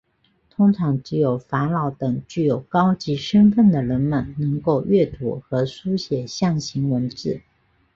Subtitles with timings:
[0.49, 7.39] 通常只有法老等具有高级身份的人们能够阅读和书写象形文字。